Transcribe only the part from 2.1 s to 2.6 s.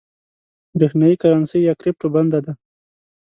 بنده ده